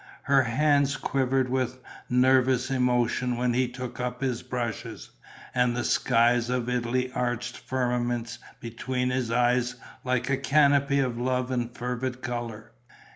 His 0.25 0.45
hands 0.47 0.97
quivered 0.97 1.47
with 1.47 1.77
nervous 2.09 2.71
emotion 2.71 3.37
when 3.37 3.53
he 3.53 3.67
took 3.67 3.99
up 3.99 4.21
his 4.21 4.41
brushes; 4.41 5.11
and 5.53 5.77
the 5.77 5.83
skies 5.83 6.49
of 6.49 6.67
Italy 6.67 7.11
arched 7.13 7.55
firmaments 7.55 8.39
before 8.59 8.95
his 8.95 9.29
eyes 9.29 9.75
like 10.03 10.27
a 10.31 10.37
canopy 10.37 10.97
of 10.97 11.19
love 11.21 11.51
and 11.51 11.69
fervid 11.77 12.23
colour. 12.23 12.71